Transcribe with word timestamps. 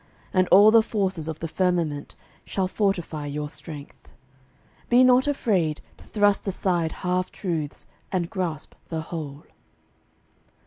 And 0.33 0.47
all 0.47 0.71
the 0.71 0.81
forces 0.81 1.27
of 1.27 1.41
the 1.41 1.47
firmament 1.47 2.15
Shall 2.43 2.67
fortify 2.67 3.27
your 3.27 3.49
strength. 3.49 4.09
Be 4.89 5.03
not 5.03 5.27
afraid 5.27 5.81
To 5.97 6.05
thrust 6.05 6.47
aside 6.47 6.91
half 7.05 7.31
truths 7.31 7.85
and 8.11 8.27
grasp 8.27 8.73
the 8.89 9.01
whole. 9.01 9.43